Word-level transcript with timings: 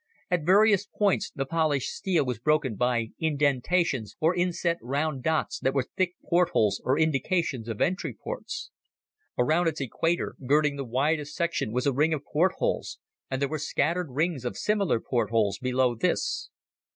At 0.31 0.41
various 0.41 0.87
points 0.87 1.29
the 1.29 1.45
polished 1.45 1.89
steel 1.91 2.25
was 2.25 2.39
broken 2.39 2.73
by 2.75 3.09
indentations 3.19 4.15
or 4.19 4.33
inset 4.33 4.79
round 4.81 5.21
dots 5.21 5.59
that 5.59 5.75
were 5.75 5.85
thick 5.95 6.15
portholes 6.25 6.81
or 6.83 6.97
indications 6.97 7.69
of 7.69 7.81
entry 7.81 8.15
ports. 8.15 8.71
Around 9.37 9.67
its 9.67 9.79
equator, 9.81 10.37
girding 10.47 10.75
the 10.75 10.83
widest 10.85 11.35
section 11.35 11.71
was 11.71 11.85
a 11.85 11.93
ring 11.93 12.15
of 12.15 12.23
portholes, 12.25 12.97
and 13.29 13.39
there 13.39 13.47
were 13.49 13.59
scattered 13.59 14.09
rings 14.09 14.43
of 14.43 14.57
similar 14.57 14.99
portholes 14.99 15.59
below 15.59 15.93
this. 15.93 16.49